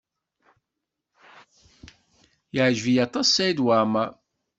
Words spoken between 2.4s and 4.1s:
Yeɛjeb-iyi aṭas Saɛid Waɛmaṛ.